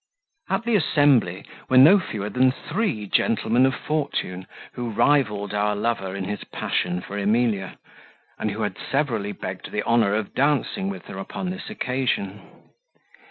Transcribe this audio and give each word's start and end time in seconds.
At 0.49 0.63
the 0.63 0.75
assembly, 0.75 1.45
were 1.69 1.77
no 1.77 1.99
fewer 1.99 2.31
than 2.31 2.51
three 2.51 3.05
gentlemen 3.05 3.67
of 3.67 3.75
fortune, 3.75 4.47
who 4.73 4.89
rivalled 4.89 5.53
our 5.53 5.75
lover 5.75 6.15
in 6.15 6.23
his 6.23 6.43
passion 6.45 7.01
for 7.01 7.19
Emilia, 7.19 7.77
and 8.39 8.49
who 8.49 8.63
had 8.63 8.79
severally 8.79 9.31
begged 9.31 9.69
the 9.71 9.83
honour 9.83 10.15
of 10.15 10.33
dancing 10.33 10.89
with 10.89 11.05
her 11.05 11.19
upon 11.19 11.51
this 11.51 11.69
occasion. 11.69 12.41